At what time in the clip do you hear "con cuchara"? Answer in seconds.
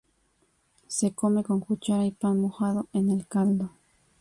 1.43-2.07